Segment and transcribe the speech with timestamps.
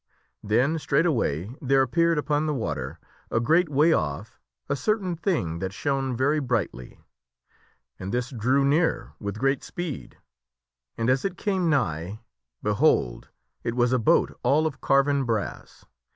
[0.41, 2.97] Then moneth a boat, straightway there appeared upon the water,
[3.29, 6.99] a great way off, a certain thing that shone very brightly.
[7.99, 10.17] And this drew near with great speed,
[10.97, 12.19] and as it came nigh,
[12.63, 13.29] behold!
[13.63, 15.85] it was a boat all of carven brass.